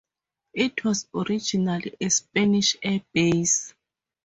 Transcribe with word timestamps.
It 0.55 0.83
was 0.83 1.07
originally 1.13 1.95
a 2.01 2.09
Spanish 2.09 2.75
air 2.81 3.01
base. 3.13 3.75